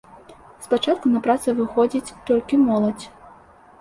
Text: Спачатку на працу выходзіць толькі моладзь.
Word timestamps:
Спачатку 0.65 1.11
на 1.11 1.21
працу 1.27 1.55
выходзіць 1.61 2.15
толькі 2.31 2.63
моладзь. 2.67 3.05